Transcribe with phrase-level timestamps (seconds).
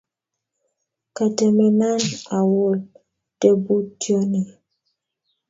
[1.17, 2.01] Katemenan
[2.37, 2.77] awol
[3.39, 4.41] tebutyo ni